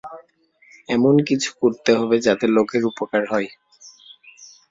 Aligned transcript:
এমন 0.89 1.15
কিছু 1.27 1.49
করতে 1.61 1.91
হবে 1.95 2.15
যাতে 2.25 2.45
লোকের 2.55 2.83
উপকার 2.91 3.23
হয়। 3.31 3.49